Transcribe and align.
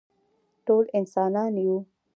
ټول 0.65 0.83
انسانان 0.99 1.53
یو 1.65 1.77